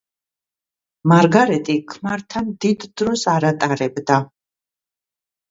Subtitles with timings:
[1.11, 4.19] მარგარეტი ქმართან დიდ დროს არ ატარებდა.